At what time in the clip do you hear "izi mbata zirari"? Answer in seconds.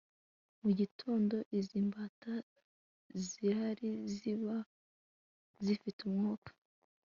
1.57-3.91